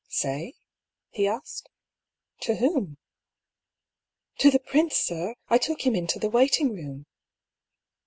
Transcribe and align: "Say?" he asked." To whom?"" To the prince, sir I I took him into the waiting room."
"Say?" 0.07 0.55
he 1.11 1.27
asked." 1.27 1.69
To 2.45 2.55
whom?"" 2.55 2.97
To 4.39 4.49
the 4.49 4.57
prince, 4.59 4.95
sir 4.97 5.35
I 5.47 5.53
I 5.53 5.57
took 5.59 5.85
him 5.85 5.95
into 5.95 6.17
the 6.17 6.27
waiting 6.31 6.73
room." 6.73 7.05